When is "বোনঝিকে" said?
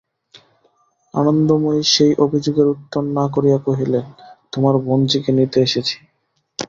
4.85-5.31